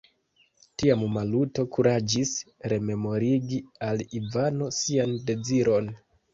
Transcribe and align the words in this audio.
Tiam 0.83 1.03
Maluto 1.17 1.65
kuraĝis 1.75 2.33
rememorigi 2.75 3.63
al 3.91 4.05
Ivano 4.23 4.73
sian 4.81 5.17
deziron. 5.33 5.97